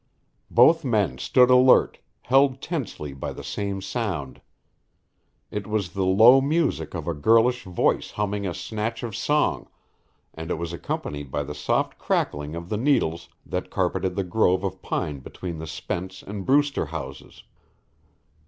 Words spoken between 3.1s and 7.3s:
by the same sound. It was the low music of a